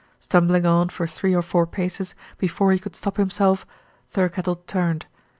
[0.19, 3.67] Stumbling on for three or four paces before he could stop himself,
[4.11, 5.05] Thirkettle turned.